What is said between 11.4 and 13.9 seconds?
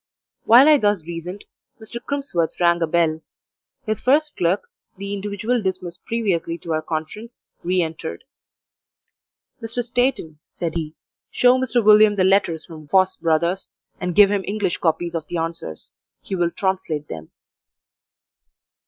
Mr. William the letters from Voss, Brothers,